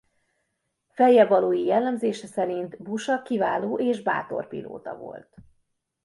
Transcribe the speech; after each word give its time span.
Feljebbvalói 0.89 1.65
jellemzése 1.65 2.27
szerint 2.27 2.81
Busa 2.83 3.21
kiváló 3.21 3.79
és 3.79 4.01
bátor 4.01 4.47
pilóta 4.47 4.95
volt. 4.97 5.35